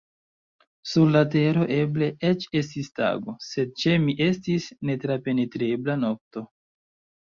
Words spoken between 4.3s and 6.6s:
estis netrapenetrebla nokto.